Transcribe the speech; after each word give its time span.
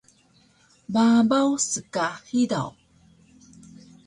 Babaw 0.93 1.51
ska 1.69 2.07
hidaw 2.29 2.71